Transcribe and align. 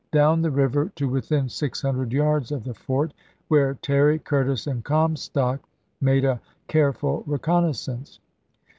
down 0.11 0.41
the 0.41 0.49
river 0.49 0.91
to 0.95 1.07
within 1.07 1.47
six 1.47 1.79
hundred 1.83 2.11
yards 2.11 2.51
of 2.51 2.63
the 2.63 2.73
fort, 2.73 3.13
where 3.49 3.75
Terry, 3.75 4.17
Curtis, 4.17 4.65
and 4.65 4.83
Comstock 4.83 5.59
made 6.01 6.25
a 6.25 6.41
careful 6.67 7.23
reconnaissance. 7.27 8.19